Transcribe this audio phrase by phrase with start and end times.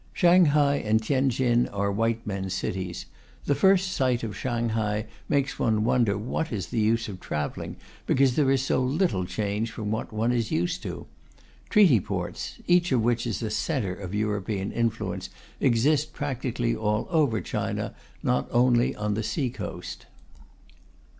[0.13, 3.05] Shanghai and Tientsin are white men's cities;
[3.45, 7.75] the first sight of Shanghai makes one wonder what is the use of travelling,
[8.07, 11.05] because there is so little change from what one is used to.
[11.69, 15.29] Treaty Ports, each of which is a centre of European influence,
[15.59, 17.93] exist practically all over China,
[18.23, 20.07] not only on the sea coast.